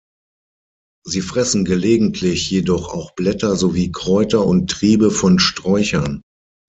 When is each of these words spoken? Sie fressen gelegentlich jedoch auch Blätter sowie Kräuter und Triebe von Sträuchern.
Sie 1.05 1.21
fressen 1.21 1.63
gelegentlich 1.63 2.49
jedoch 2.49 2.91
auch 2.91 3.11
Blätter 3.13 3.55
sowie 3.55 3.91
Kräuter 3.91 4.43
und 4.47 4.67
Triebe 4.67 5.11
von 5.11 5.37
Sträuchern. 5.37 6.21